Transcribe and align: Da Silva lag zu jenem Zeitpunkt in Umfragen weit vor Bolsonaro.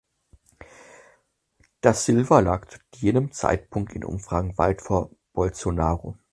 Da 1.81 1.93
Silva 1.93 2.39
lag 2.39 2.65
zu 2.67 2.79
jenem 2.95 3.31
Zeitpunkt 3.31 3.93
in 3.93 4.03
Umfragen 4.03 4.57
weit 4.57 4.81
vor 4.81 5.11
Bolsonaro. 5.33 6.17